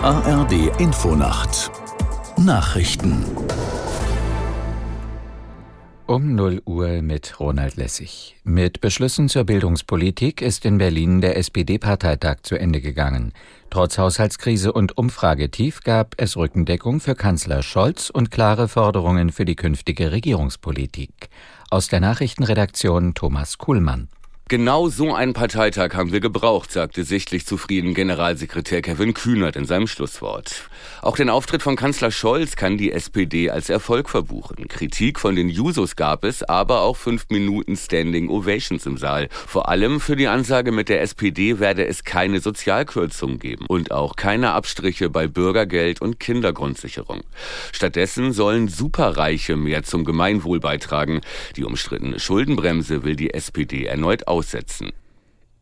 ARD 0.00 0.80
Infonacht 0.80 1.70
Nachrichten 2.36 3.24
um 6.06 6.34
0 6.34 6.62
Uhr 6.64 7.02
mit 7.02 7.40
Ronald 7.40 7.76
Lessig. 7.76 8.36
Mit 8.44 8.80
Beschlüssen 8.80 9.28
zur 9.28 9.44
Bildungspolitik 9.44 10.42
ist 10.42 10.64
in 10.64 10.78
Berlin 10.78 11.20
der 11.20 11.36
SPD-Parteitag 11.36 12.42
zu 12.42 12.56
Ende 12.56 12.80
gegangen. 12.80 13.32
Trotz 13.70 13.98
Haushaltskrise 13.98 14.72
und 14.72 14.98
Umfragetief 14.98 15.80
gab 15.80 16.14
es 16.18 16.36
Rückendeckung 16.36 17.00
für 17.00 17.14
Kanzler 17.14 17.62
Scholz 17.62 18.10
und 18.10 18.30
klare 18.30 18.68
Forderungen 18.68 19.32
für 19.32 19.44
die 19.44 19.56
künftige 19.56 20.12
Regierungspolitik. 20.12 21.30
Aus 21.70 21.88
der 21.88 22.00
Nachrichtenredaktion 22.00 23.14
Thomas 23.14 23.58
Kuhlmann. 23.58 24.08
Genau 24.54 24.88
so 24.88 25.12
einen 25.12 25.32
Parteitag 25.32 25.94
haben 25.94 26.12
wir 26.12 26.20
gebraucht, 26.20 26.70
sagte 26.70 27.02
sichtlich 27.02 27.44
zufrieden 27.44 27.92
Generalsekretär 27.92 28.82
Kevin 28.82 29.12
Kühnert 29.12 29.56
in 29.56 29.64
seinem 29.64 29.88
Schlusswort. 29.88 30.70
Auch 31.02 31.16
den 31.16 31.28
Auftritt 31.28 31.60
von 31.60 31.74
Kanzler 31.74 32.12
Scholz 32.12 32.54
kann 32.54 32.78
die 32.78 32.92
SPD 32.92 33.50
als 33.50 33.68
Erfolg 33.68 34.08
verbuchen. 34.08 34.68
Kritik 34.68 35.18
von 35.18 35.34
den 35.34 35.48
Jusos 35.48 35.96
gab 35.96 36.22
es, 36.22 36.44
aber 36.44 36.82
auch 36.82 36.96
fünf 36.96 37.26
Minuten 37.30 37.76
Standing 37.76 38.28
Ovations 38.28 38.86
im 38.86 38.96
Saal. 38.96 39.28
Vor 39.30 39.68
allem 39.68 39.98
für 39.98 40.14
die 40.14 40.28
Ansage 40.28 40.70
mit 40.70 40.88
der 40.88 41.02
SPD 41.02 41.58
werde 41.58 41.84
es 41.88 42.04
keine 42.04 42.38
Sozialkürzungen 42.38 43.40
geben 43.40 43.66
und 43.66 43.90
auch 43.90 44.14
keine 44.14 44.52
Abstriche 44.52 45.10
bei 45.10 45.26
Bürgergeld 45.26 46.00
und 46.00 46.20
Kindergrundsicherung. 46.20 47.22
Stattdessen 47.72 48.32
sollen 48.32 48.68
Superreiche 48.68 49.56
mehr 49.56 49.82
zum 49.82 50.04
Gemeinwohl 50.04 50.60
beitragen. 50.60 51.22
Die 51.56 51.64
umstrittene 51.64 52.20
Schuldenbremse 52.20 53.02
will 53.02 53.16
die 53.16 53.34
SPD 53.34 53.86
erneut 53.86 54.28
aussetzen. 54.44 54.90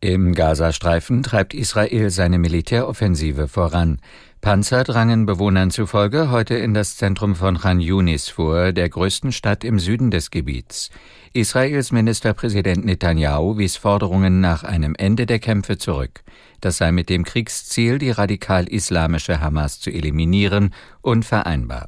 Im 0.01 0.33
Gazastreifen 0.33 1.23
treibt 1.23 1.53
Israel 1.53 2.09
seine 2.09 2.37
Militäroffensive 2.37 3.47
voran. 3.47 4.01
Panzer 4.41 4.83
drangen 4.83 5.25
Bewohnern 5.25 5.71
zufolge 5.71 6.29
heute 6.29 6.55
in 6.55 6.73
das 6.73 6.97
Zentrum 6.97 7.35
von 7.35 7.57
Khan 7.57 7.79
Yunis 7.79 8.27
vor, 8.27 8.73
der 8.73 8.89
größten 8.89 9.31
Stadt 9.31 9.63
im 9.63 9.79
Süden 9.79 10.11
des 10.11 10.29
Gebiets. 10.29 10.89
Israels 11.31 11.93
Ministerpräsident 11.93 12.83
Netanyahu 12.83 13.57
wies 13.57 13.77
Forderungen 13.77 14.41
nach 14.41 14.65
einem 14.65 14.93
Ende 14.97 15.25
der 15.25 15.39
Kämpfe 15.39 15.77
zurück. 15.77 16.19
Das 16.59 16.75
sei 16.75 16.91
mit 16.91 17.07
dem 17.07 17.23
Kriegsziel, 17.23 17.97
die 17.97 18.11
radikal-islamische 18.11 19.39
Hamas 19.39 19.79
zu 19.79 19.89
eliminieren, 19.89 20.73
unvereinbar. 21.01 21.87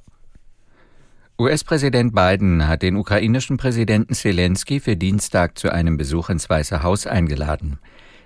US-Präsident 1.38 2.16
Biden 2.16 2.66
hat 2.66 2.82
den 2.82 2.96
ukrainischen 2.96 3.58
Präsidenten 3.58 4.14
Zelensky 4.14 4.80
für 4.80 4.96
Dienstag 4.96 5.58
zu 5.58 5.70
einem 5.70 5.98
Besuch 5.98 6.30
ins 6.30 6.50
Weiße 6.50 6.82
Haus 6.82 7.08
eingeladen. 7.08 7.78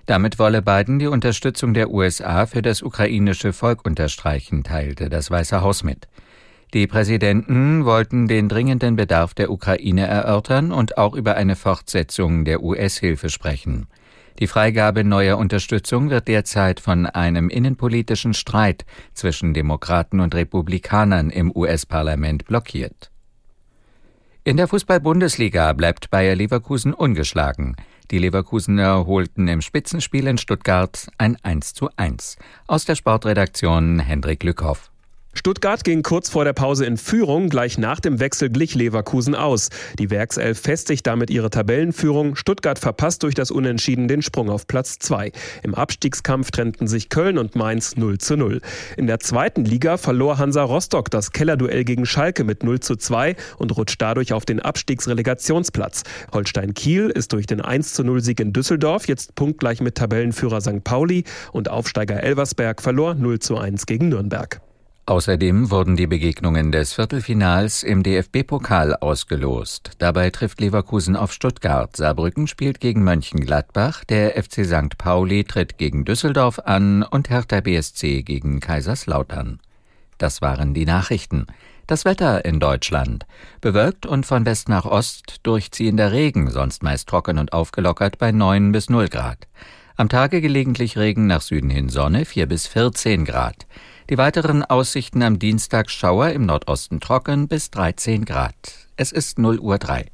Damit 0.06 0.38
wolle 0.38 0.62
Biden 0.62 1.00
die 1.00 1.08
Unterstützung 1.08 1.74
der 1.74 1.90
USA 1.90 2.46
für 2.46 2.62
das 2.62 2.82
ukrainische 2.82 3.52
Volk 3.52 3.84
unterstreichen, 3.84 4.62
teilte 4.62 5.08
das 5.08 5.28
Weiße 5.28 5.60
Haus 5.60 5.82
mit. 5.82 6.06
Die 6.72 6.86
Präsidenten 6.86 7.84
wollten 7.84 8.28
den 8.28 8.48
dringenden 8.48 8.94
Bedarf 8.94 9.34
der 9.34 9.50
Ukraine 9.50 10.06
erörtern 10.06 10.70
und 10.70 10.96
auch 10.96 11.16
über 11.16 11.34
eine 11.34 11.56
Fortsetzung 11.56 12.44
der 12.44 12.62
US-Hilfe 12.62 13.28
sprechen. 13.28 13.88
Die 14.40 14.46
Freigabe 14.46 15.04
neuer 15.04 15.36
Unterstützung 15.36 16.08
wird 16.08 16.26
derzeit 16.26 16.80
von 16.80 17.04
einem 17.04 17.50
innenpolitischen 17.50 18.32
Streit 18.32 18.86
zwischen 19.12 19.52
Demokraten 19.52 20.18
und 20.18 20.34
Republikanern 20.34 21.28
im 21.28 21.54
US-Parlament 21.54 22.46
blockiert. 22.46 23.10
In 24.42 24.56
der 24.56 24.66
Fußball-Bundesliga 24.66 25.74
bleibt 25.74 26.10
Bayer 26.10 26.34
Leverkusen 26.34 26.94
ungeschlagen. 26.94 27.76
Die 28.10 28.18
Leverkusener 28.18 29.06
holten 29.06 29.46
im 29.46 29.60
Spitzenspiel 29.60 30.26
in 30.26 30.38
Stuttgart 30.38 31.08
ein 31.18 31.36
1 31.42 31.74
zu 31.74 31.90
1. 31.96 32.38
Aus 32.66 32.86
der 32.86 32.94
Sportredaktion 32.94 33.98
Hendrik 33.98 34.42
Lückhoff. 34.42 34.90
Stuttgart 35.40 35.84
ging 35.84 36.02
kurz 36.02 36.28
vor 36.28 36.44
der 36.44 36.52
Pause 36.52 36.84
in 36.84 36.98
Führung, 36.98 37.48
gleich 37.48 37.78
nach 37.78 37.98
dem 38.00 38.20
Wechsel 38.20 38.50
glich 38.50 38.74
Leverkusen 38.74 39.34
aus. 39.34 39.70
Die 39.98 40.10
Werkself 40.10 40.60
festigt 40.60 41.06
damit 41.06 41.30
ihre 41.30 41.48
Tabellenführung. 41.48 42.36
Stuttgart 42.36 42.78
verpasst 42.78 43.22
durch 43.22 43.34
das 43.34 43.50
Unentschieden 43.50 44.06
den 44.06 44.20
Sprung 44.20 44.50
auf 44.50 44.66
Platz 44.66 44.98
2. 44.98 45.32
Im 45.62 45.74
Abstiegskampf 45.74 46.50
trennten 46.50 46.88
sich 46.88 47.08
Köln 47.08 47.38
und 47.38 47.56
Mainz 47.56 47.96
0 47.96 48.18
zu 48.18 48.36
0. 48.36 48.60
In 48.98 49.06
der 49.06 49.20
zweiten 49.20 49.64
Liga 49.64 49.96
verlor 49.96 50.36
Hansa 50.36 50.62
Rostock 50.62 51.10
das 51.10 51.30
Kellerduell 51.32 51.84
gegen 51.84 52.04
Schalke 52.06 52.44
mit 52.44 52.62
0 52.62 52.80
zu 52.80 52.96
2 52.96 53.34
und 53.56 53.76
rutscht 53.76 54.02
dadurch 54.02 54.34
auf 54.34 54.44
den 54.44 54.60
Abstiegsrelegationsplatz. 54.60 56.02
Holstein 56.34 56.74
Kiel 56.74 57.08
ist 57.08 57.32
durch 57.32 57.46
den 57.46 57.62
1 57.62 57.94
zu 57.94 58.04
0 58.04 58.20
Sieg 58.20 58.40
in 58.40 58.52
Düsseldorf 58.52 59.08
jetzt 59.08 59.36
punktgleich 59.36 59.80
mit 59.80 59.94
Tabellenführer 59.94 60.60
St. 60.60 60.84
Pauli 60.84 61.24
und 61.52 61.70
Aufsteiger 61.70 62.22
Elversberg 62.22 62.82
verlor 62.82 63.14
0 63.14 63.38
zu 63.38 63.56
1 63.56 63.86
gegen 63.86 64.10
Nürnberg. 64.10 64.60
Außerdem 65.10 65.72
wurden 65.72 65.96
die 65.96 66.06
Begegnungen 66.06 66.70
des 66.70 66.92
Viertelfinals 66.92 67.82
im 67.82 68.04
DFB-Pokal 68.04 68.94
ausgelost. 68.94 69.90
Dabei 69.98 70.30
trifft 70.30 70.60
Leverkusen 70.60 71.16
auf 71.16 71.32
Stuttgart, 71.32 71.96
Saarbrücken 71.96 72.46
spielt 72.46 72.78
gegen 72.78 73.02
Mönchengladbach, 73.02 74.04
der 74.04 74.40
FC 74.40 74.64
St. 74.64 74.96
Pauli 74.98 75.42
tritt 75.42 75.78
gegen 75.78 76.04
Düsseldorf 76.04 76.60
an 76.60 77.02
und 77.02 77.28
Hertha 77.28 77.60
BSC 77.60 78.22
gegen 78.22 78.60
Kaiserslautern. 78.60 79.58
Das 80.18 80.42
waren 80.42 80.74
die 80.74 80.86
Nachrichten. 80.86 81.48
Das 81.88 82.04
Wetter 82.04 82.44
in 82.44 82.60
Deutschland. 82.60 83.26
Bewölkt 83.60 84.06
und 84.06 84.26
von 84.26 84.46
West 84.46 84.68
nach 84.68 84.84
Ost 84.84 85.40
durchziehender 85.42 86.12
Regen, 86.12 86.52
sonst 86.52 86.84
meist 86.84 87.08
trocken 87.08 87.38
und 87.38 87.52
aufgelockert 87.52 88.18
bei 88.18 88.30
9 88.30 88.70
bis 88.70 88.88
0 88.88 89.08
Grad. 89.08 89.48
Am 90.00 90.08
Tage 90.08 90.40
gelegentlich 90.40 90.96
Regen 90.96 91.26
nach 91.26 91.42
Süden 91.42 91.68
hin 91.68 91.90
Sonne 91.90 92.24
4 92.24 92.46
bis 92.46 92.66
14 92.66 93.26
Grad. 93.26 93.66
Die 94.08 94.16
weiteren 94.16 94.64
Aussichten 94.64 95.22
am 95.22 95.38
Dienstag 95.38 95.90
Schauer 95.90 96.30
im 96.30 96.46
Nordosten 96.46 97.00
trocken 97.00 97.48
bis 97.48 97.70
13 97.70 98.24
Grad. 98.24 98.54
Es 98.96 99.12
ist 99.12 99.38
0 99.38 99.58
Uhr 99.58 99.76
3. 99.76 100.06